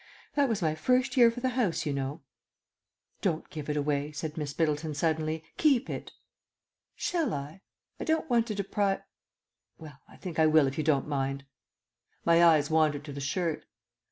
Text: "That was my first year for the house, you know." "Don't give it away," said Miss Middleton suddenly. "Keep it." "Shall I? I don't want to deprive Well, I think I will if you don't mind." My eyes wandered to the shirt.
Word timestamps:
"That 0.33 0.49
was 0.49 0.63
my 0.63 0.73
first 0.73 1.15
year 1.15 1.29
for 1.29 1.41
the 1.41 1.49
house, 1.49 1.85
you 1.85 1.93
know." 1.93 2.23
"Don't 3.21 3.47
give 3.51 3.69
it 3.69 3.77
away," 3.77 4.11
said 4.11 4.35
Miss 4.35 4.57
Middleton 4.57 4.95
suddenly. 4.95 5.43
"Keep 5.57 5.91
it." 5.91 6.11
"Shall 6.95 7.35
I? 7.35 7.61
I 7.99 8.03
don't 8.03 8.27
want 8.27 8.47
to 8.47 8.55
deprive 8.55 9.03
Well, 9.77 9.99
I 10.09 10.17
think 10.17 10.39
I 10.39 10.47
will 10.47 10.65
if 10.65 10.79
you 10.79 10.83
don't 10.83 11.07
mind." 11.07 11.45
My 12.25 12.43
eyes 12.43 12.71
wandered 12.71 13.03
to 13.03 13.13
the 13.13 13.21
shirt. 13.21 13.65